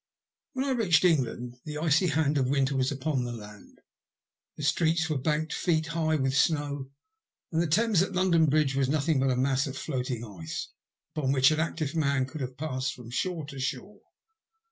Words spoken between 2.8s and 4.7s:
upon the land. The